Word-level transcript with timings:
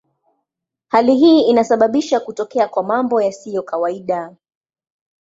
Hali 0.87 1.15
hii 1.15 1.41
inasababisha 1.41 2.19
kutokea 2.19 2.67
kwa 2.67 2.83
mambo 2.83 3.21
yasiyo 3.21 3.63
kawaida. 3.63 4.35